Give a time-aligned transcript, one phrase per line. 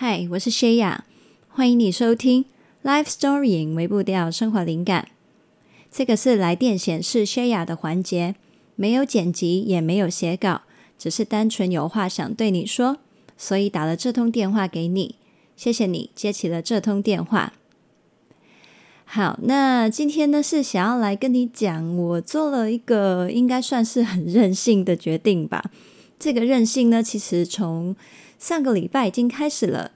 [0.00, 1.04] 嗨，我是谢雅，
[1.48, 2.44] 欢迎你收听
[2.88, 5.08] 《Life Story》微步调生活灵感。
[5.90, 8.36] 这个是来电显示谢雅的环节，
[8.76, 10.62] 没有剪辑，也没有写稿，
[10.96, 12.98] 只是单纯有话想对你说，
[13.36, 15.16] 所以打了这通电话给你。
[15.56, 17.54] 谢谢你接起了这通电话。
[19.04, 25.72] 好，那今天呢是想要来跟你讲，我做了一个应该算是很任性的决定吧。
[26.20, 27.96] 这个任性呢，其实从
[28.38, 29.90] 上个礼拜已经开始了，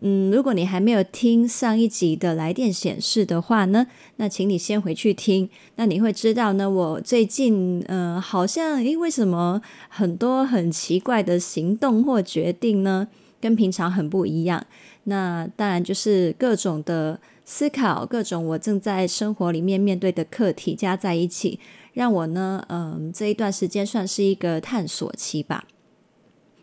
[0.00, 5.50] 嗯，如果你还没有听上一集的来电显示的话呢，那请你先回去听。
[5.74, 13.08] 那你会知道呢，我最近呃，好像因为什么很多很奇怪的行动或决定呢，
[13.40, 14.64] 跟平常很不一样。
[15.04, 21.58] 那当然就是各种的思考，各种我正在生活里面面对的课题加在一起，
[21.94, 25.64] 让我呢，嗯、这一段时间算是一个探索期吧。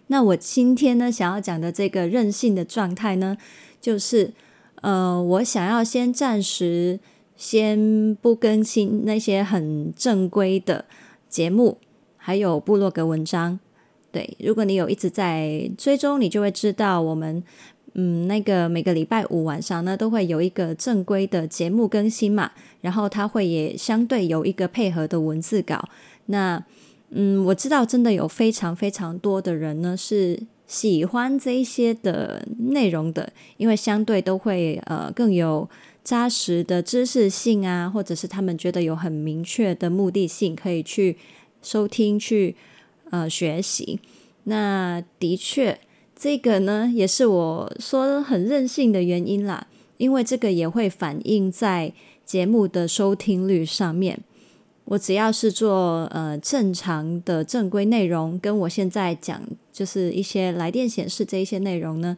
[0.08, 3.38] 那我今天呢，想要讲的这个任性的状态呢，
[3.82, 4.34] 就是，
[4.82, 7.00] 呃，我想要先暂时
[7.36, 10.86] 先不更新那些很正规的
[11.30, 11.78] 节目，
[12.16, 13.60] 还有部落格文章。
[14.12, 17.44] 对，如果你有一直在追踪，你就会知道我们，
[17.94, 25.90] 嗯，那个每个礼拜五晚上呢，都会有一个正规的节目更新嘛，然后它会也相对有一个配合的文字稿。
[26.28, 26.64] 那
[27.10, 35.70] 嗯，我知道真的有非常非常多的人呢是喜欢这些的内容的，因为相对都会呃更有
[36.04, 41.18] 扎实的知识性啊，或者是他们觉得有很明确的目的性可以去
[41.62, 42.56] 收听去
[43.10, 44.00] 呃学习。
[44.44, 45.80] 那的确，
[46.14, 51.94] 这个呢也是我说很任性的原因啦，因为这个也会反映在
[52.26, 54.20] 节目的收听率上面。
[54.90, 62.16] 我只要是做呃正常的正规内容，跟我现在讲就是一些来电显示这一些内容呢，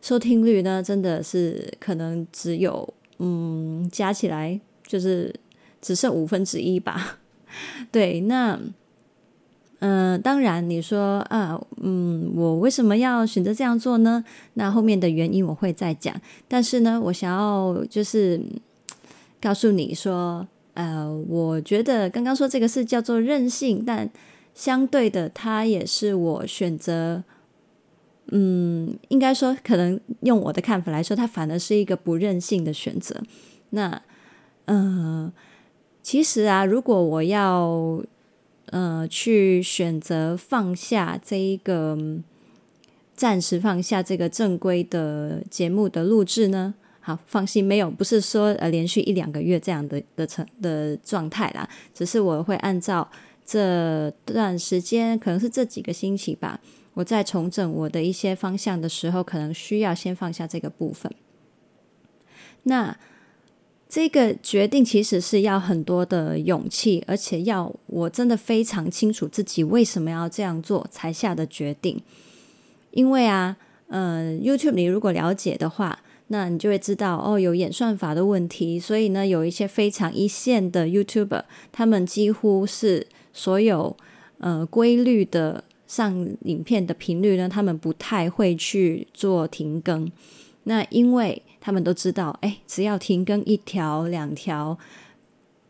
[0.00, 5.34] 收听率呢真的是可能只有嗯加起来就是
[5.82, 7.18] 只剩五分之一吧。
[7.92, 8.58] 对，那
[9.80, 14.24] 嗯、当然你说啊嗯我为什么要选择这样做呢？
[14.54, 16.18] 那后面的原因我会再讲。
[16.48, 18.40] 但是呢，我想要就是
[19.42, 20.48] 告诉你说。
[20.78, 24.08] 呃，我觉得刚刚说这个是叫做任性，但
[24.54, 27.24] 相对的，它也是我选择。
[28.30, 33.20] 嗯，应该说，可能用我的看法来说，它反而是一个不任性的选择。
[33.70, 34.00] 那，
[34.66, 35.32] 呃，
[36.00, 38.00] 其实啊，如果我要
[38.66, 41.98] 呃去选择放下这一个，
[43.16, 46.74] 暂时放下这个正规的节目的录制呢？
[47.08, 53.10] 好，放心，没有，不是说呃连续一两个月这样的的成的状态啦，只是我会按照
[53.46, 56.60] 这段时间，可能是这几个星期吧，
[56.92, 61.10] 我在重整我的一些方向的时候，可能需要先放下这个部分。
[62.64, 62.94] 那
[63.88, 72.02] 这个决定其实是要很多的勇气，而且要我真的非常清楚自己为什么要这样做才下的决定。
[72.90, 76.00] 因为啊，呃，YouTube 你如果了解的话。
[76.28, 83.96] 那你就会知道哦，有演算法的问题，所以呢，有一些非常一线的 YouTuber，他们几乎是所有
[84.38, 90.10] 呃规律的上影片的频率呢，他们不太会去做停更。
[90.64, 94.78] 那因为他们都知道，哎，只要停更一条两条，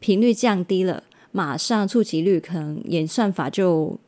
[0.01, 3.99] 频率降低了，马上触及率可能演算法就。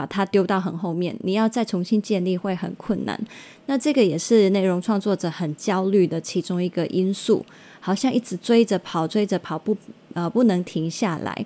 [0.00, 3.20] 把它丢到很后面，你要再重新建立会很困难。
[3.66, 7.44] 那这个也是内容创作者很焦虑的其中一个因素，
[7.80, 9.76] 好像一直追着跑，追着跑不
[10.14, 11.44] 呃不能停下来。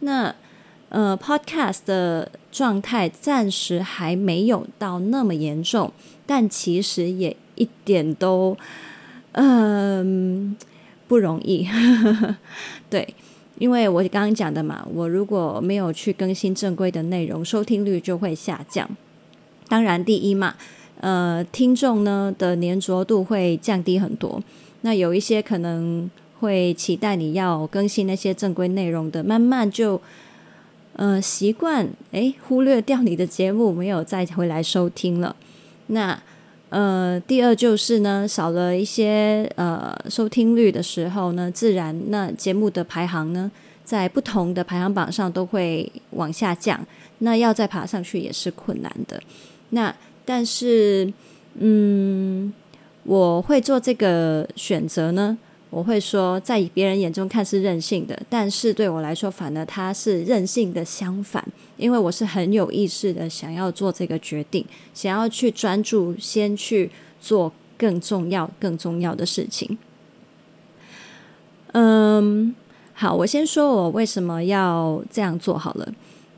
[0.00, 0.34] 那
[0.90, 5.90] 呃，Podcast 的状态暂时还没有到那么严重，
[6.26, 8.54] 但其实也一点都
[9.32, 10.54] 嗯、
[11.08, 11.66] 不容易，
[12.90, 13.14] 对。
[13.58, 18.88] 因为我刚刚讲的嘛，我如果没有去更新正规的内容，收听率就会下降。
[19.68, 20.54] 当然，第一嘛，
[21.00, 24.42] 呃，听众呢的粘着度会降低很多。
[24.82, 30.00] 那有一些可能会期待你要更新那些正规内容的，慢慢就
[30.96, 35.36] 呃习惯，诶，忽略掉你的节目，没有再回来收听了。
[35.86, 36.20] 那。
[36.74, 43.48] 呃，第二就是呢，少了一些呃收听率的时候呢，自然那节目的排行呢，
[43.84, 46.84] 在不同的排行榜上都会往下降，
[47.18, 49.22] 那要再爬上去也是困难的。
[49.70, 49.94] 那
[50.24, 51.12] 但是，
[51.60, 52.52] 嗯，
[53.04, 55.38] 我会做这个选择呢。
[55.74, 61.44] 我会说，在别人眼中看是任性的，但是对我来说，反而它是任性的相反，
[61.76, 66.88] 因为我是很有意识的想要做这个决定，想要去专注，先去
[67.20, 69.76] 做更重要、更重要的事情。
[71.72, 72.54] 嗯，
[72.92, 75.92] 好，我先说我为什么要这样做好了。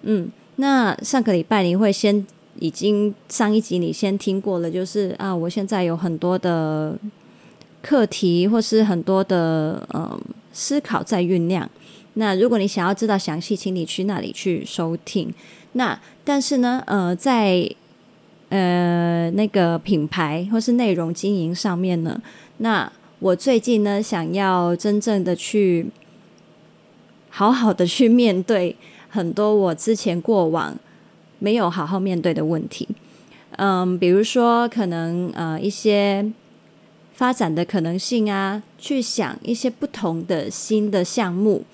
[0.05, 2.27] 嗯，那上个礼拜你会先
[2.59, 6.97] 已经上一集你先听过了，就是啊，我现在有很多的
[7.87, 10.21] 课题或是很多的嗯
[10.53, 11.71] 思考在酝酿。
[12.15, 15.33] 那如果你想要知道详细，请你去那里去收听。
[15.75, 17.71] 那但是呢，呃，在
[18.49, 22.21] 呃那个品牌或是内容经营上面呢，
[22.59, 22.91] 那
[23.21, 25.87] 我最近呢想要真正的去
[27.31, 28.75] 好好的去面对
[29.09, 30.77] 很多我之前过往
[31.39, 32.89] 没有好好面对的问题。
[33.59, 36.25] 嗯，比如说可能呃一些
[37.17, 41.65] 发展的可能性啊，去想一些不同的新的项目。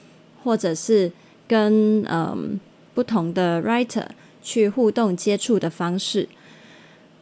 [0.44, 1.12] 或者是
[1.46, 2.58] 跟嗯
[2.94, 4.06] 不同的 writer
[4.42, 6.28] 去互动接触的方式。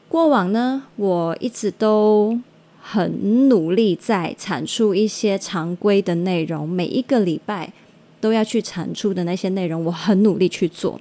[0.08, 2.40] 过往呢，我一直都
[2.80, 7.70] 很努力在产出一些常规的内容，每一个礼拜
[8.22, 10.98] 都要去产出的那些内容，我很努力去做。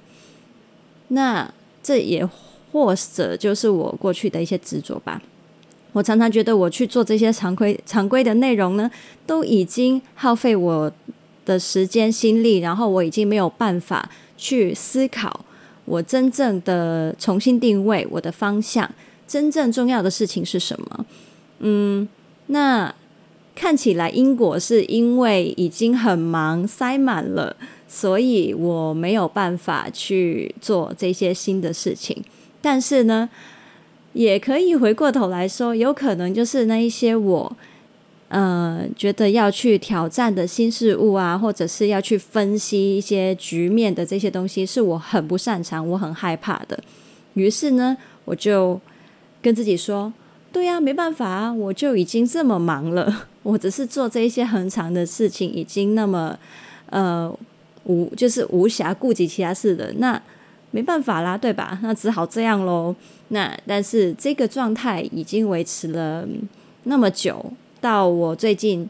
[1.08, 1.50] 那
[1.82, 2.28] 这也
[2.70, 5.22] 或者就是我过去的一些执着吧。
[5.92, 8.90] 我常常觉得我去做这些常规常规的内容呢，
[9.26, 10.92] 都已经耗费我。
[11.46, 15.44] 的时间心力，然后我已经没有办法去思考
[15.84, 18.88] 我真正的重新定位我的方向，
[19.26, 21.06] 真正重要的事情是什么？
[21.60, 22.06] 嗯，
[22.48, 22.94] 那
[23.56, 27.56] 看起来因果是因为已经很忙塞满了，
[27.88, 32.22] 所以我没有办法去做这些新的事情。
[32.60, 33.28] 但是呢，
[34.12, 37.56] 也可以回过头来说，有可能就是那一些我。
[38.28, 46.78] 呃，觉得要去挑战的新事物啊，或者是要去分析一些局面的这些东西，是我很不擅长，我很害怕的。
[47.34, 48.80] 于是呢，我就
[49.42, 50.12] 跟自己说
[50.52, 56.38] ：“对呀，没办法啊，我就已经这么忙了， 我只是做这一些很长的事情，已经那么
[56.90, 57.36] 呃
[57.82, 60.22] 无就是无暇顾及其他事的，那
[60.70, 61.80] 没办法啦，对吧？
[61.82, 62.94] 那只好这样喽。
[63.30, 66.28] 那但是这个状态已经维持了
[66.84, 68.86] 那么久。”到我最近，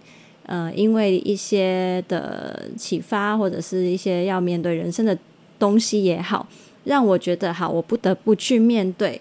[0.46, 5.16] 呃，因为一些的启发，或者是一些要面对人生的
[5.60, 6.48] 东西也好，
[6.82, 9.20] 让我觉得好，我不得不去面对。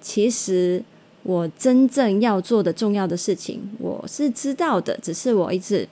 [0.00, 0.80] 其实
[1.24, 5.88] 我真正要做的重要的事情，我是知道的，只是我一直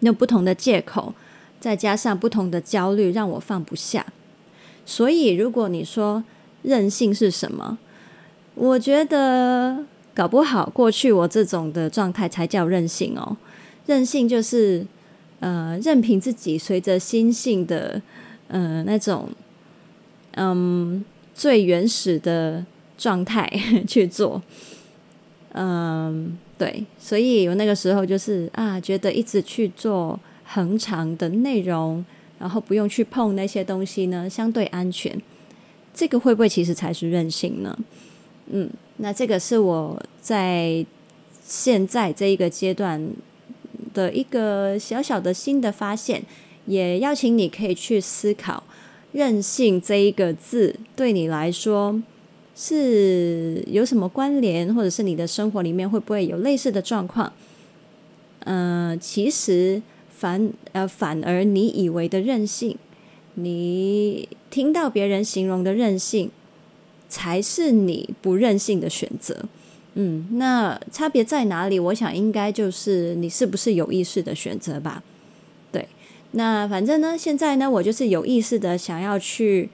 [0.00, 1.14] 用不同的借口，
[1.60, 4.04] 再加上不同的焦虑，让我放不下。
[4.84, 6.24] 所以，如果你说
[6.62, 7.78] 任性是什么，
[8.54, 9.84] 我觉得。
[10.16, 13.36] 搞不好，过去我这种的状态才叫任性哦。
[13.84, 14.86] 任性就是，
[15.40, 18.00] 呃，任凭自己随着心性的，
[18.48, 19.28] 呃，那种，
[20.36, 21.04] 嗯，
[21.34, 22.64] 最原始的
[22.96, 23.46] 状态
[23.86, 24.40] 去做。
[25.52, 32.02] 嗯，对，所以我那个时候就是啊，觉得一直去做恒长的内容，
[32.38, 35.14] 然后不用去碰那些东西呢，相对安全。
[35.96, 37.76] 这个会不会其实才是任性呢？
[38.50, 38.70] 嗯。
[38.98, 40.86] 那这个是我在
[41.44, 43.10] 现在这一个阶段
[43.92, 46.22] 的一个小小的新的发现，
[46.64, 48.62] 也邀请你可以去思考
[49.12, 52.02] “任性”这一个字对你来说
[52.54, 57.30] 是有什么关联，或者是你的生活里面会不会有类似的状况？
[58.48, 62.78] 嗯、其实反呃反而你以为的任性，
[63.36, 66.30] 你听到别人形容的任性。
[67.08, 69.44] 才是你不任性的选择，
[69.94, 71.78] 嗯，那差别在哪里？
[71.78, 75.04] 我想应该就是你是不是有意识的选择吧。
[75.70, 75.86] 对，
[76.32, 79.70] 那反正呢，现在呢，我就是有意识的想要去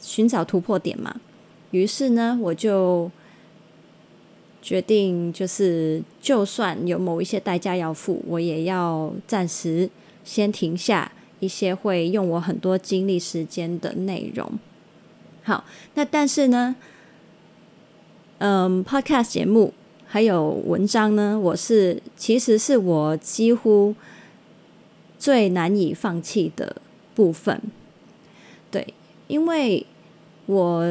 [0.00, 1.20] 寻找突破点嘛。
[1.70, 3.08] 于是呢，我就
[4.60, 9.88] 决定，就是就算有某一些代价要付，我也要暂时
[10.24, 14.48] 先停下一些会用我很多精力时间的内容。
[15.42, 16.76] 好，那但是呢，
[18.38, 19.74] 嗯，Podcast 节目
[20.06, 23.96] 还有文章呢，我是其实是我几乎
[25.18, 26.76] 最难以放弃的
[27.16, 27.60] 部分。
[28.70, 28.94] 对，
[29.26, 29.84] 因为
[30.46, 30.84] 我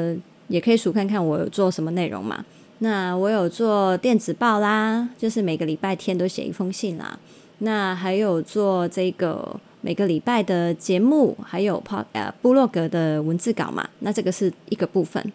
[0.49, 2.43] 也可以数看看我有做什么内容嘛。
[2.79, 7.17] 那我有做电子报啦，就是每个礼拜天都写一封信啦。
[7.59, 9.57] 那还有做这个。
[9.81, 15.31] 每个礼拜的节目，还有 pod 呃部落格的文字稿嘛，那这个是一个部分，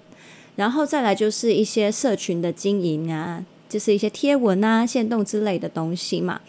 [0.55, 6.41] 然后再来就是一些社群的经营啊，就是一些贴文啊、限动之类的东西嘛。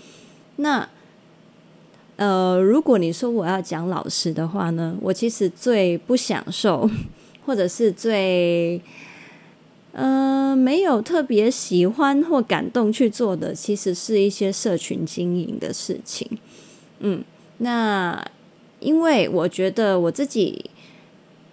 [0.58, 0.88] 那
[2.18, 6.90] 呃，如果你说我要讲老实的话呢，我其实最不享受，
[7.46, 8.82] 或者是最
[9.94, 16.28] 呃，没有特别喜欢或感动去做的，其实是一些社群经营的事情。
[17.00, 17.24] 嗯，
[17.60, 18.26] 那
[18.80, 20.70] 因为我觉得我自己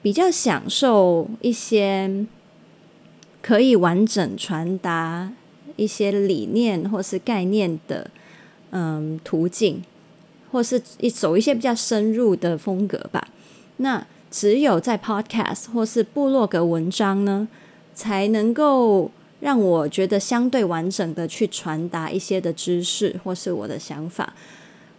[0.02, 2.26] 比较享受一些
[3.40, 5.32] 可以完整传达
[5.76, 8.10] 一些理念或是概念的，
[8.70, 9.82] 嗯，途径，
[10.52, 13.28] 或是一走一些比较深入的风格吧。
[13.78, 17.48] 那只有在 Podcast 或是部落格文章呢，
[17.94, 24.34] 才能够让我觉得相对完整的去传达一些的知识或是我的想法。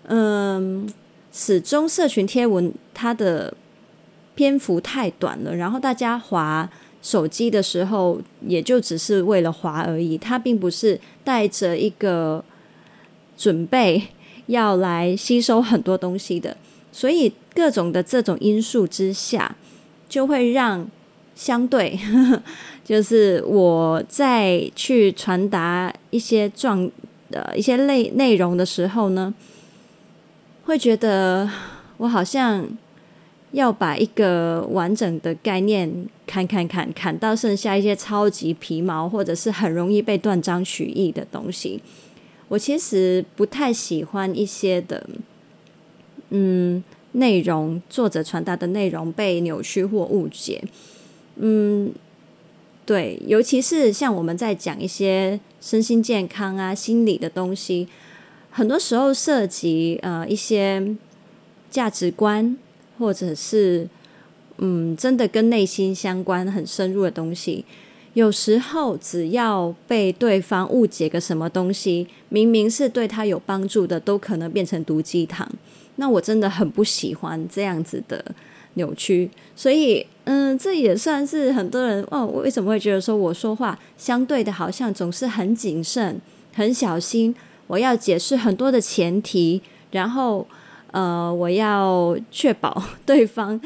[0.08, 0.88] 嗯，
[1.32, 3.54] 始终社群贴文它的
[4.36, 6.70] 篇幅太短了，然后大家滑
[7.02, 12.44] 手机的时候也就只是为了滑而已，它并不是带着一个
[13.38, 14.02] 准备
[14.48, 16.56] 要来吸收很多东西的，
[16.92, 19.56] 所以各种的这种因素之下，
[20.08, 20.88] 就会让
[21.36, 22.44] 相对呵呵。
[22.84, 26.90] 就是我在去传达一些状
[27.32, 29.34] 呃一些内内容的时候呢，
[30.66, 31.50] 会觉得
[31.98, 32.68] 我好像
[33.52, 41.82] 要把一个完整的概念砍砍砍砍到剩下一些超级皮毛，或者是很容易被断章取义的东西。
[42.48, 45.08] 我其实不太喜欢一些的，
[46.30, 50.64] 嗯，内容作者传达的内容被扭曲或误解，
[51.38, 51.94] 嗯。
[52.88, 57.88] 对，尤其是像我们在讲一些身心健康啊、心理的东西，
[58.58, 60.96] 很多时候涉及呃一些
[61.70, 62.56] 价值观，
[62.98, 63.86] 或者是
[64.60, 67.66] 嗯真的跟内心相关很深入的东西。
[68.14, 75.46] 有时候只要被对方误解个什么东西，明明是对他有帮助的，都可能变成毒鸡汤。
[75.98, 78.24] 那我真的很不喜欢这样子的
[78.76, 80.08] 扭曲，所以。
[80.28, 82.26] 嗯，这也算是很多人哦。
[82.26, 86.20] 我为什么会觉得说我说话相对的，好像总是很谨慎、
[86.52, 87.36] 很小心。
[87.68, 90.48] 我要解释很多的前提，然后
[90.92, 93.60] 呃，我要确保对方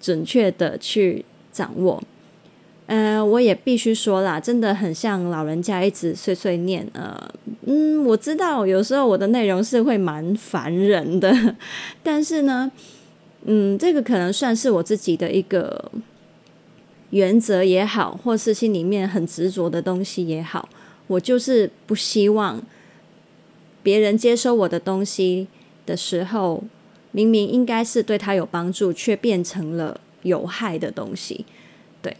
[0.00, 2.02] 准确的去掌握。
[2.86, 6.88] 嗯、我也必须说啦，真的很像老人家一直碎碎念。
[6.94, 7.30] 呃，
[7.66, 11.56] 嗯，我知道有时候我的内容是会蛮烦人的，
[12.02, 12.70] 但是呢。
[13.44, 15.90] 嗯，这个可能算是我自己的一个
[17.10, 20.68] 原则也好，或是心里面很执着的东西也好，
[21.06, 22.60] 我就是不希望
[23.88, 25.46] 别人接收我的东西
[25.86, 26.62] 的时候，
[27.10, 31.46] 明明应该是对他有帮助，却变成了有害的东西。
[32.02, 32.14] 对，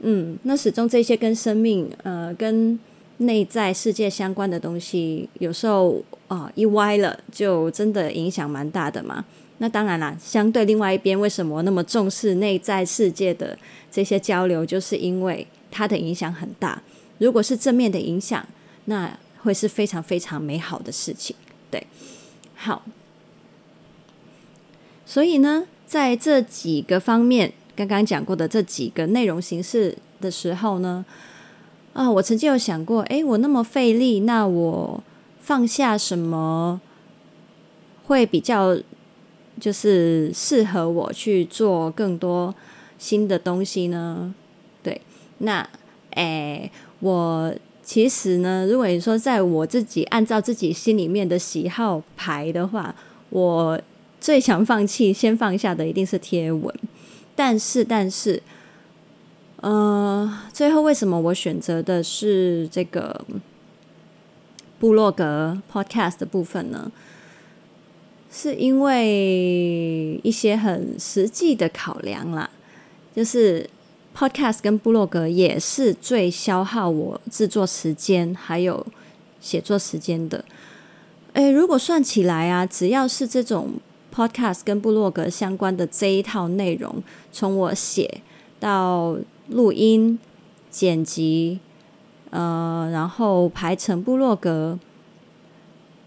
[0.00, 2.76] 嗯，那始终这些跟生命、呃，跟
[3.18, 9.24] 内在世界相关的东西，有时候啊、一歪了，就真的影响蛮大的嘛。
[9.58, 13.56] 那当然啦，相对另外一边，为什么那么重视内在世界的
[13.88, 14.66] 这些交流？
[14.66, 16.82] 就是因为它的影响很大。
[17.18, 18.44] 如果是正面的影响，
[18.86, 21.36] 那会是非常非常美好的事情。
[21.70, 21.86] 对，
[22.56, 22.82] 好。
[25.06, 31.04] 所以呢，在这几个方面，刚刚讲过的这几个内容形式的时候呢，
[31.92, 35.04] 啊，我曾经有想过，诶，我那么费力，那我
[35.40, 36.80] 放下什么
[38.06, 38.76] 会比较？
[39.60, 42.52] 就是适合我去做更多
[42.98, 44.34] 新的东西呢？
[44.82, 45.00] 对，
[45.38, 45.64] 那
[46.10, 52.94] 诶，我其实呢，如果你说在我自己按照自己心里面的喜好排的话，
[53.28, 53.80] 我
[54.20, 56.74] 最想放弃、先放下的一定是贴文。
[57.36, 58.42] 但是， 但是，
[59.60, 63.24] 呃，最后为什么我选择的是这个
[64.78, 66.90] 部落格 Podcast 的部分呢？
[68.30, 72.50] 是因为一些很实际的考量啦，
[73.14, 73.68] 就是
[74.16, 78.86] Podcast 跟部落格也是最消耗我制作时间还有
[79.40, 80.44] 写作时间的。
[81.32, 83.72] 诶，如果算起来啊，只要是这种
[84.14, 87.02] Podcast 跟部落格相关的这一套内容，
[87.32, 88.20] 从我写
[88.60, 89.18] 到
[89.48, 90.18] 录音、
[90.70, 91.58] 剪辑，
[92.30, 94.78] 呃，然后排成部落格。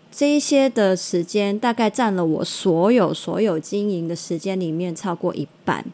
[0.09, 5.85] 这一些的时间大概占了我所有所有经营的时间里面超过一半，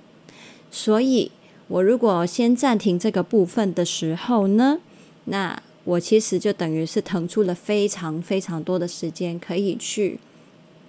[0.70, 1.32] 所以
[1.68, 4.80] 我如果先暂停这个部分的时候呢，
[5.26, 10.20] 那我其实就等于是腾出了非常非常多的时间可以去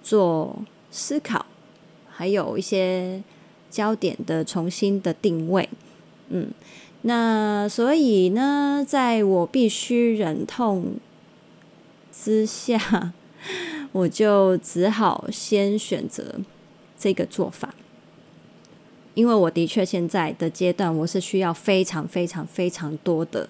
[0.03, 1.45] 做思考，
[2.09, 3.23] 还有一些
[3.69, 5.67] 焦点的重新的定位，
[6.29, 6.49] 嗯，
[7.01, 10.95] 那所以呢，在我必须忍痛
[12.11, 13.13] 之下。
[13.91, 16.39] 我就只好先选择
[16.99, 17.75] 这个做法。
[19.15, 23.49] 因为我的确现在的阶段，我是需要非常非常非常多的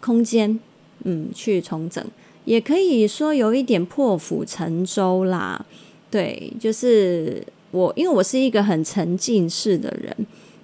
[0.00, 0.58] 空间，
[1.04, 2.02] 嗯，去重整，
[2.46, 5.66] 也可以说有一点破釜沉舟啦。
[6.10, 10.14] 对，就是我，因为我是一个很沉浸式的人，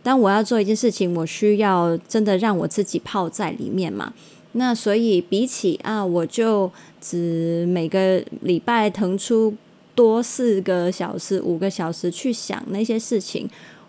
[0.03, 4.13] 当我要做一件事情，我需要真的让我自己泡在里面嘛。
[4.53, 9.55] 那所以比起啊，我就只每个礼拜腾出
[9.95, 13.49] 多四个小时、五个小时去想那些事情，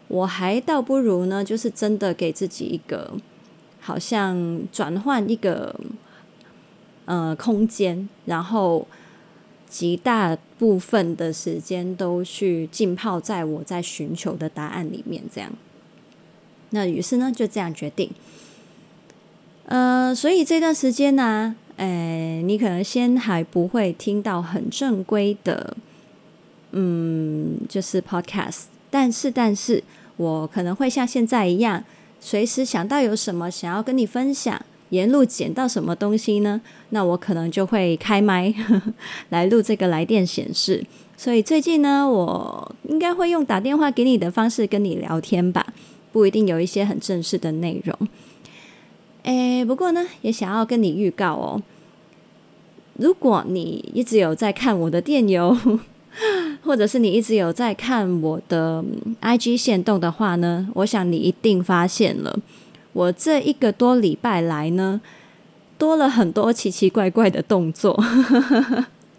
[0.10, 3.14] 我还倒不如呢，就是真的给自己一个
[3.80, 5.74] 好像转换一个
[7.06, 8.86] 呃空间，然后
[9.70, 15.52] 极大部分的时间都去浸泡在我在寻求的答案里面，这样。
[16.72, 18.12] 那于是呢，就这样决定。
[19.66, 25.78] 呃，所以这段时间呢，诶，你可能先还不会听到很正规的，
[26.72, 29.84] 嗯，就是 podcast，但是，但是
[30.18, 31.84] 我可能会像现在一样，
[32.20, 38.54] 随时想到有什么想要跟你分享，沿路捡到什么东西呢，那我可能就会开麦
[39.30, 40.86] 来录这个来电显示。
[41.16, 45.74] 所以最近呢，我应该会用打电话给你的方式跟你聊天吧，
[46.12, 48.08] 不一定有一些很正式的内容。
[49.24, 51.62] 诶，不过呢，也想要跟你预告哦。
[52.96, 55.56] 如果你一直有在看我的电邮，
[56.64, 58.84] 或者是你一直有在看我的
[59.22, 62.38] IG 限动的话呢，我想你一定发现了，
[62.94, 65.02] 我这一个多礼拜来呢，
[65.78, 68.02] 多了很多奇奇怪怪的动作。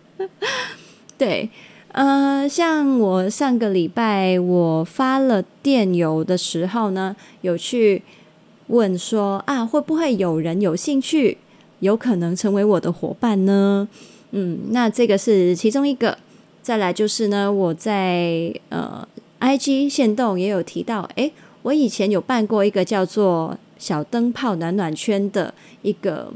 [1.18, 1.50] 对，
[1.92, 8.02] 呃，像我上个礼拜我发了电邮的时候呢，有去。
[8.72, 11.38] 问说啊，会不会有人有兴趣，
[11.80, 13.88] 有可能成为我的伙伴呢？
[14.30, 16.16] 嗯，那这个是其中一个。
[16.62, 19.06] 再来就是呢，我在呃
[19.40, 25.52] ，IG 线动也有提到，诶，我以前有办过一个叫做“小灯泡暖暖圈”的
[25.82, 26.32] 一个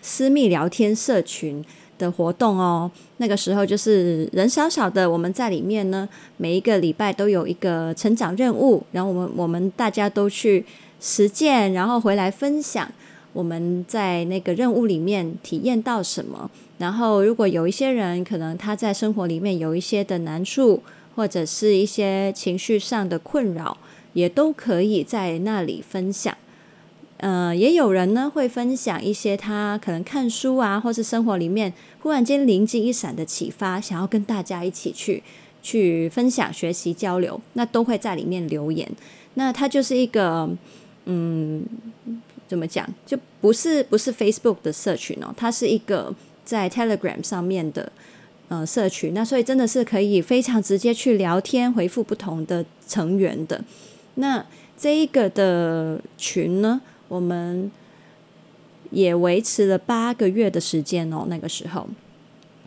[0.00, 1.64] 私密聊天社群
[1.98, 2.90] 的活动哦。
[3.16, 10.64] 那个时候就是人少少的，我们在里面呢，每一个礼拜都有一个成长任务，然后我们我们大家都去。
[10.98, 12.90] 实践，然后回来分享
[13.34, 16.50] 我们在那个任务里面体验到什么。
[16.78, 20.82] 然后，如果有一些人可能他在生活里面有一些的难处，
[21.14, 23.78] 或者是一些情绪上的困扰，
[24.12, 26.36] 也都可以在那里分享。
[27.18, 35.22] 呃，也有人呢会分享一些他可能看书啊，或是生活里面忽然间灵机一闪的启发，想要跟大家一起去
[35.62, 38.90] 去分享、学习、交流，那都会在里面留言。
[39.34, 40.48] 那他就是一个。
[41.08, 41.64] 嗯，
[42.48, 42.84] 怎么讲？
[43.06, 46.12] 就不是不是 Facebook 的社群哦，它是一个
[46.46, 47.92] 在 Telegram 上面的
[48.48, 49.12] 呃社群。
[49.12, 53.62] 那所以真的是可以非常直接去聊天，回复不同的成员的。
[54.14, 54.42] 那
[54.78, 57.70] 这一个的群呢，我们
[58.90, 61.26] 也维持了八个月的时间哦。
[61.28, 61.86] 那个时候，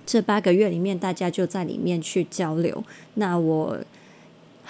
[0.05, 2.83] 这八个月里面，大家就在里面去交流。
[3.15, 3.79] 那我。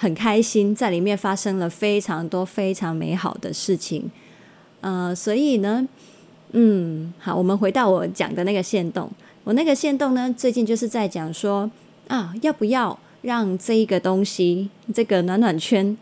[0.02, 4.10] 很开心，在里面发生了非常多非常美好的事情，
[4.80, 5.86] 呃，所以呢，
[6.52, 9.10] 嗯，好，我们回到我讲的那个线动，
[9.44, 11.70] 我那个线动呢，最近就是在讲说
[12.08, 15.96] 啊，要不要让这一个东西，这个暖暖圈，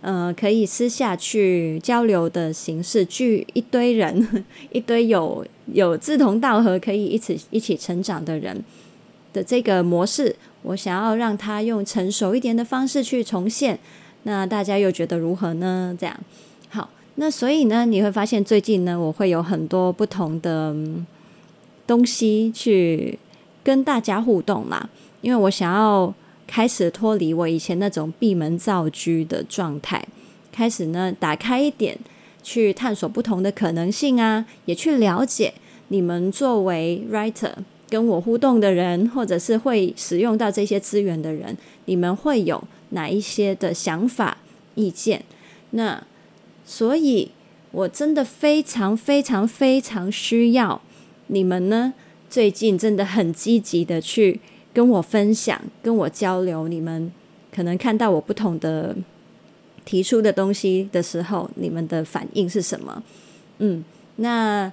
[0.00, 8.64] 呃，可以私下去交流的形式，聚一堆人， 一堆有有志同道合，可以一起一起成长的人
[9.32, 10.34] 的这个模式。
[10.62, 13.78] 我想要让他用成熟一点的方式去重现，
[14.24, 15.96] 那大家又觉得如何呢？
[15.98, 16.18] 这样，
[17.20, 20.72] 那所以呢，你会发现最近呢，我会有很多不同的
[21.84, 23.18] 东西去
[23.64, 24.88] 跟大家互动啦，
[25.20, 26.14] 因为我想要
[26.46, 30.06] 开始脱离我以前那种闭门造车的状态，
[30.52, 31.98] 开始呢打开一点，
[32.44, 35.54] 去探索不同的可能性啊，也去了解
[35.88, 37.52] 你们作为 writer。
[37.90, 44.36] 跟我互动的人，或者是会使用到这些资源的人，你们会有哪一些的想法、
[44.76, 45.24] 意见？
[45.70, 46.00] 那
[46.68, 47.30] 所以，
[47.70, 50.82] 我真的非常、非常、非常需要
[51.28, 51.94] 你们呢。
[52.28, 54.38] 最近真的很积极的去
[54.74, 56.68] 跟我分享、跟我交流。
[56.68, 57.10] 你们
[57.50, 58.94] 可能看到我不同的
[59.86, 63.02] 提出的东西的时候，你们的反应是什么？
[63.60, 63.82] 嗯，
[64.16, 64.70] 那。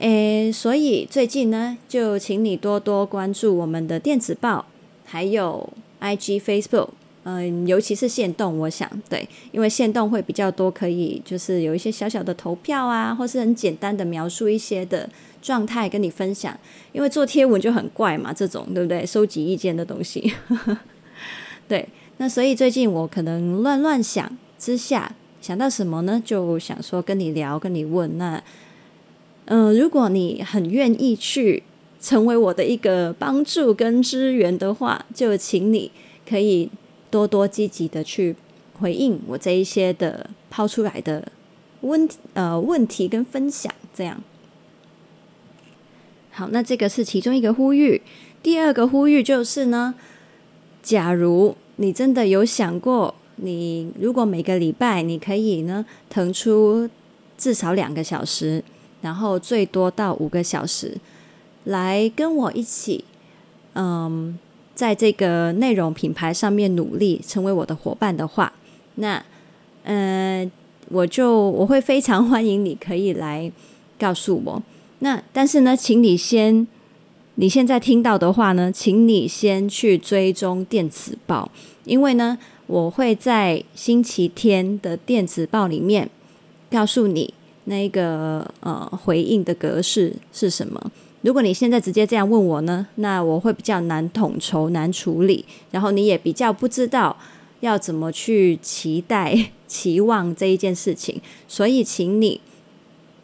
[0.00, 4.66] 诶，所以最近呢，就请你多多关注我们的电子报，
[5.04, 6.88] 还有 IG、Facebook，
[7.24, 15.08] 嗯，尤其是线动，我想对，因为线动会比较多，可以就是有一些小小的投票啊，或是很简单的描述一些的
[15.42, 16.54] 状态跟你分享。
[16.92, 19.04] 因为做贴文就很怪嘛，这种对不对？
[19.04, 20.32] 收集意见的东西，
[21.66, 21.88] 对。
[22.18, 26.22] 那所以最近我可能乱乱想之下，想到什么呢？
[26.24, 28.16] 就想说跟你聊，跟你问。
[28.18, 28.40] 那，
[29.46, 31.64] 嗯、如果你很愿意去
[32.00, 35.90] 成为我的一个帮助跟支援的话，就请你
[36.28, 36.70] 可以
[37.14, 38.34] 多多积极的去
[38.80, 41.30] 回应我这一些的抛出来的
[41.82, 44.20] 问呃问题跟分享，这样。
[46.32, 48.02] 好，那这个是其中一个呼吁。
[48.42, 49.94] 第二个呼吁就是呢，
[50.82, 53.14] 假如你真的有想过。
[53.36, 56.88] 你如果每个礼拜你可以呢腾出
[57.36, 58.62] 至少两个小时，
[59.02, 60.96] 然后最多到五个小时，
[61.64, 63.04] 来跟我一起，
[63.74, 64.38] 嗯，
[64.74, 68.52] 在这个内容品牌上面努力，成为我的伙伴的话，
[68.96, 69.24] 那，
[69.84, 70.50] 嗯，
[70.88, 73.50] 我就我会非常欢迎你可以来
[73.98, 74.62] 告诉我。
[74.98, 76.66] 那但是呢，请你先，
[77.36, 81.50] 你现在听到的话呢，请你先去追踪电子报，
[81.84, 82.38] 因为呢。
[82.66, 86.08] 我会在星期天的电子报里面
[86.70, 87.34] 告诉你
[87.64, 90.90] 那个呃回应的格式是什么。
[91.24, 97.16] 如果你现在直接这样问我呢，那我会比较难统筹、难处理，然后你也比较不知道
[97.60, 101.18] 要怎么去期待、期望这一件事情。
[101.48, 102.42] 所以，请你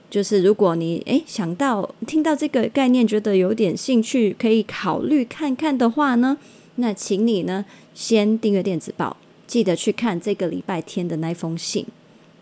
[0.08, 6.38] 就是如果你诶想到听到这个概念，觉得有点兴趣，可以考虑看看的话呢，
[6.76, 9.18] 那请你呢先订阅电子报。
[9.46, 11.84] 记得去看这个礼拜天的那封信，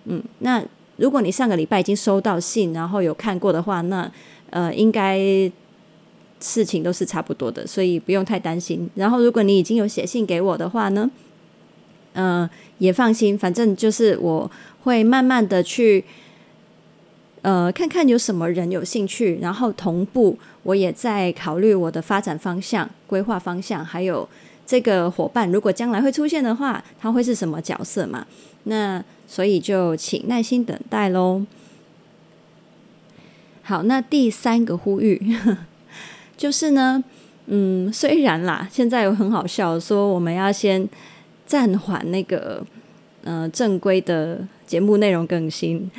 [0.05, 0.63] 嗯，那
[0.99, 4.13] 如果你上个礼拜已经收到信，然后有看过的话，那
[4.51, 5.19] 呃，应该
[6.41, 8.89] 事情都是差不多的，所以不用太担心。
[8.95, 11.11] 然后，如果你已经有写信给我的话呢，
[12.15, 14.51] 嗯、呃，也放心，反正就是我
[14.85, 16.05] 会慢慢的去，
[17.43, 24.29] 呃，看看有什么人有兴趣，然后同步我也在考虑我的发展方向、规划方向，还有。
[24.71, 28.27] 这个伙伴如果将来会出现的话，他会是什么角色嘛？
[28.65, 31.43] 那所以就请耐心等待喽。
[33.69, 35.21] 好，那第三个呼吁
[36.39, 37.05] 就是呢，
[37.49, 40.89] 嗯，虽然啦，现在有很好笑，说我们要先
[41.47, 42.65] 暂缓那个
[43.25, 45.91] 呃正规的节目内容更新，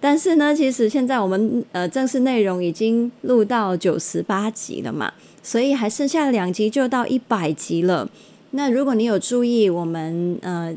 [0.00, 5.12] 但是呢，其实现在我们呃正式内容已经录到九十八集了嘛。
[5.42, 8.08] 所以还剩下两集就到一百集了。
[8.52, 10.74] 那如果你有注意我们呃，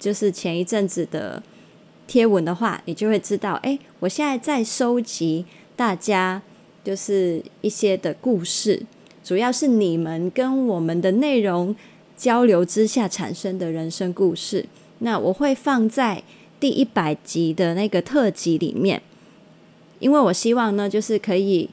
[0.00, 1.40] 就是前一阵子的
[2.08, 5.46] 贴文的话，你就会知道，哎，我现在在收集
[5.78, 6.42] 大家
[6.82, 8.82] 就是一些的故事，
[9.22, 11.76] 主要是你们跟我们的内容
[12.16, 14.66] 交流之下产生的人生故事。
[14.98, 16.24] 那我会放在
[16.58, 19.00] 第一百集的那个特辑里面，
[20.00, 21.70] 因为我希望呢，就是可以。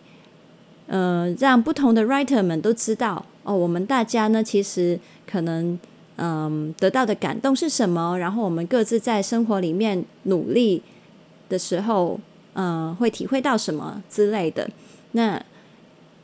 [0.88, 5.80] 呃，让不同的 writer 们都知道哦，我们大家呢，其实可能
[6.18, 10.84] 嗯、得到的感动是什么，然后我们各自在生活里面努力
[11.50, 12.20] 的时候，
[12.56, 14.68] 呃，会体会到什么之类的。
[15.12, 15.40] 那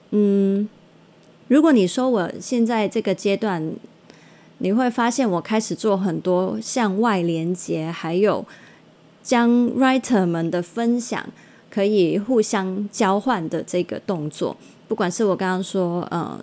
[0.10, 0.68] 嗯，
[1.48, 3.72] 如果你说我现在这个阶段，
[4.58, 8.46] 你会发现我开始做很多向外连接，还有
[9.24, 11.24] 将 writer 们的分享。
[11.74, 14.58] 可以互相交换的这个动作，
[14.90, 16.38] 不管是我刚刚说，呃，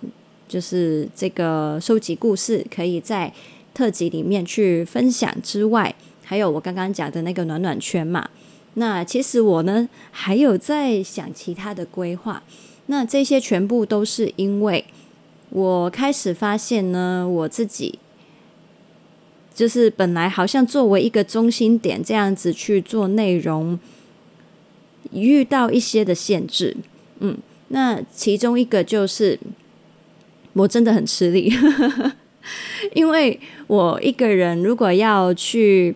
[0.47, 3.31] 就是这个收集故事，可以在
[3.71, 8.27] 特辑里面去分享之外，还有我刚刚讲的那个暖暖圈嘛。
[8.75, 12.43] 那其实我呢，还有在想其他的规划。
[12.87, 14.85] 那这些全部都是因为
[15.49, 17.99] 我开始发现呢，我自己
[19.53, 23.79] 就是本来好像作为一个中心点这样子去做内容。
[25.11, 26.77] 遇到一些的限制，
[27.19, 27.35] 嗯，
[27.69, 29.39] 那其中一个就是
[30.53, 31.51] 我真的很吃力，
[32.93, 35.95] 因为我一个人如果要去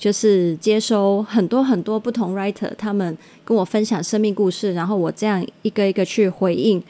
[0.00, 6.82] 就是接收很多很多不同 writer，他们跟我分享生命故事，然后我这样一个一个去回应，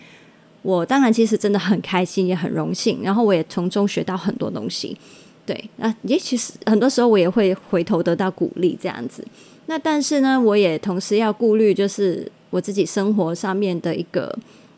[0.62, 4.96] 我当然其实真的很开心，也很荣幸，然后我也从中学到很多东西，
[5.44, 9.26] 对，那也其实很多时候我也会回头得到鼓励，这样子。
[9.66, 14.32] 那但是呢，我也同时要顾虑，就是我自己生活上面的一个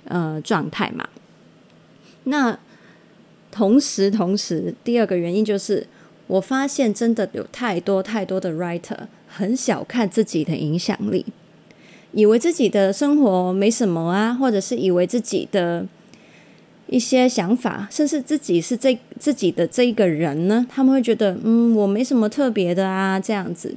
[0.07, 1.07] 呃状态嘛。
[2.25, 2.59] 那
[3.51, 5.87] 同时，同时，第二个原因就是，
[6.27, 8.97] 我发现真的有太多太多的 writer
[9.29, 11.27] 很小看自己的影响力，
[12.13, 15.87] 以为自己的生活没什么啊，或者是以为自己的
[16.87, 23.75] 一些想法，甚至自己是这自己的这一个人呢，他们会觉得，嗯，我没什么特别的啊，这样子。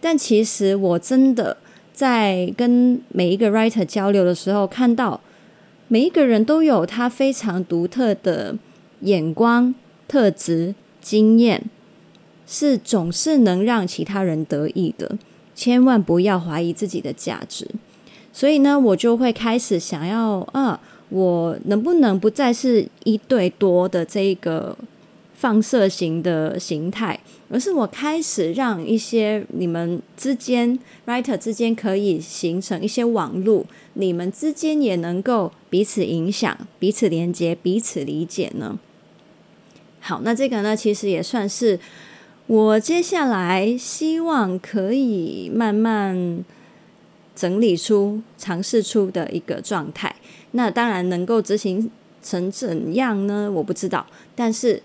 [0.00, 1.56] 但其实我真的
[1.92, 5.20] 在跟每一个 writer 交流的时候，看到
[5.88, 8.56] 每一个人都有他非常独特的
[9.00, 9.74] 眼光、
[10.08, 11.62] 特质、经验
[12.46, 15.18] 是总是能让其他人得益的，
[15.54, 17.66] 千万不要怀疑自己的价值。
[18.32, 24.76] 所以呢，我就会开始想要啊，我能不能不再是一对多的这一个
[25.34, 38.78] 放射型的形态，而是我开始让一些你们之间 writer 之间可以形成一些网路，你们之间也能够彼此影响、彼此连接、彼此理解呢？
[40.00, 41.80] 好，那这个呢，其实也算是
[42.46, 46.44] 我接下来希望可以慢慢
[47.34, 50.16] 整理出、尝试出的一个状态。
[50.52, 51.90] 那当然能够执行
[52.22, 53.50] 成怎样呢？
[53.52, 54.82] 我不知道，但是。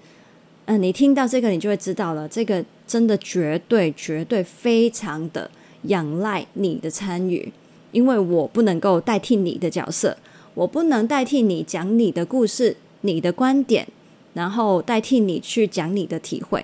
[0.66, 2.30] 嗯、你听到这个，你就会知道了。
[2.30, 5.50] 这个真的绝对、绝对非常的
[5.88, 7.52] 仰赖你的参与，
[7.92, 10.16] 因为我不能够代替你的角色，
[10.54, 13.86] 我不能代替你讲你的故事、你的观点，
[14.34, 16.64] 然后代替你去讲你的体会，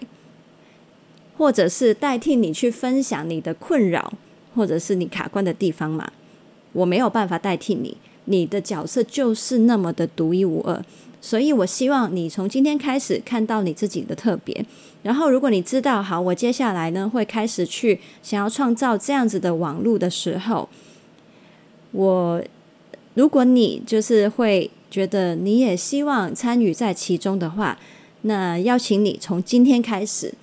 [1.38, 4.14] 或者是代替你去分享你的困扰，
[4.56, 6.12] 或者是你卡关的地方嘛。
[6.74, 7.96] 我没有办法代替你，
[8.26, 10.84] 你的角色就是那么的独一无二。
[11.20, 14.66] 所以，我希望你从今天开始看到你自己的特别。
[15.02, 20.70] 然后，如果你知道，好，我接下来呢会开始去想要创造这样子的网路的时候，
[21.92, 22.44] 我
[23.16, 27.80] 如果你就是会觉得你也希望参与在其中的话，
[28.22, 30.34] 那邀请你从今天开始，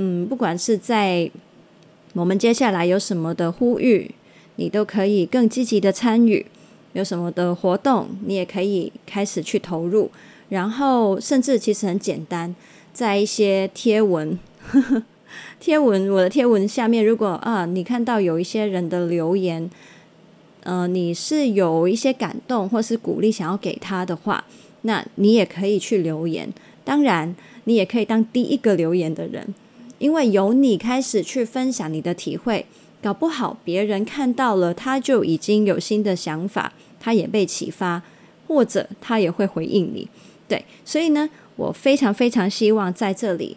[0.00, 1.28] 嗯，不管是在
[2.12, 4.12] 我们接下来有什么的呼吁，
[4.54, 6.46] 你都可以更积极的参与。
[6.92, 10.10] 有什么的活动，你也可以开始去投入，
[10.48, 12.54] 然后甚至其实很简单，
[12.92, 15.02] 在一些贴文、呵 呵
[15.60, 19.68] 贴文，我的贴文下面，如果啊，你看到有一些人的留言，
[20.62, 24.44] 呃，你是有一些感动或是鼓励想要给他的话，
[24.82, 26.48] 那你也可以去留言。
[26.84, 29.54] 当然，你也可以当第一个留言的人，
[29.98, 32.66] 因为由你开始去分享你的体会。
[33.00, 38.02] 搞不好别人看到了，他就已经有新的想法，他也被启发，
[38.48, 40.08] 或者他也会回应你。
[40.48, 43.56] 对，所以呢，我非常非常希望在这里，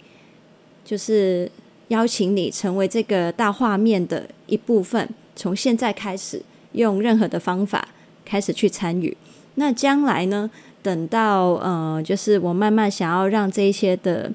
[0.85, 1.49] 就是
[1.87, 5.09] 邀请你成为这个大画面的一部分。
[5.35, 7.87] 从现在开始，用任何的方法
[8.23, 9.17] 开始去参与。
[9.55, 10.51] 那将来呢，
[10.83, 14.31] 等到呃，就是我慢慢想要让这些的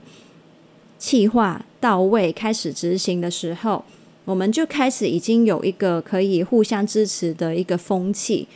[0.99, 3.85] 企划到位，开始执行的时候。
[4.25, 8.49] 我们就开始已经有一个可以互相支持的一个风气，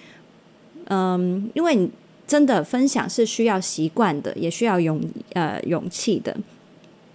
[0.87, 1.89] 嗯，因为你
[2.27, 5.01] 真的分享是需要习惯的，也需要勇
[5.35, 6.37] 呃勇气的。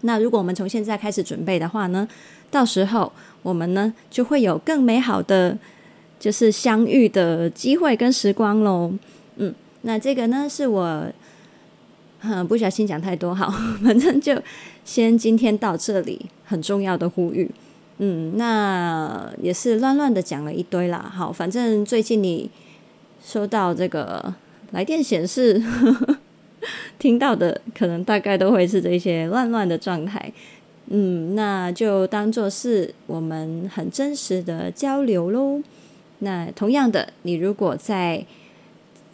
[0.03, 2.07] 那如果我们从现在开始准备的话呢，
[2.49, 3.11] 到时候
[3.43, 5.57] 我们呢就会有更美好的
[6.17, 8.93] 就是相遇的机会跟时光喽。
[9.35, 11.05] 嗯，那这个呢是我
[12.27, 13.49] 嗯不小心讲太多，好，
[13.83, 14.41] 反正就
[14.83, 17.49] 先今天到这里，很重要的呼吁。
[17.97, 21.11] 嗯，那也是乱乱的讲了一堆啦。
[21.13, 22.49] 好，反正最近你
[23.23, 24.33] 收到这个
[24.71, 25.61] 来电显示，
[26.99, 30.31] 听到的可能大概都会是这些乱乱的状态。
[30.87, 35.61] 嗯，那就当做是我们很真实的交流喽。
[36.19, 38.25] 那同样的，你如果在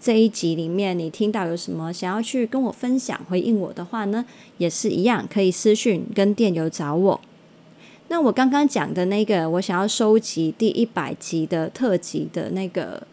[0.02, 4.26] 这一集里面你听到有什么想要去跟我分享、回应我的话呢，
[4.58, 7.22] 也是一样可以私讯跟电邮找我。
[8.08, 13.06] 那我刚刚讲的那个，我想要收集第一百集的特辑的那个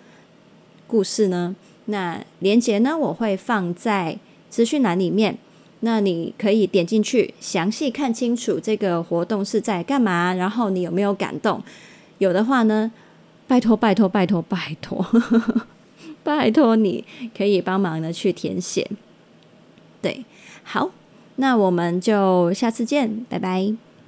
[0.87, 5.37] 故事呢，那连接呢，我会放在资讯栏里面，
[5.81, 11.63] 那你可以点进去，详细看清楚这个活动是在干嘛，然后你有没有感动？
[12.17, 12.91] 有的话呢，
[13.47, 15.07] 拜托拜托拜托，拜托
[16.23, 17.05] 拜托你
[17.37, 18.91] 可以帮忙的去填写。
[20.01, 20.25] 对，
[20.63, 20.91] 好，
[21.37, 23.88] 那我们就下次见，拜拜。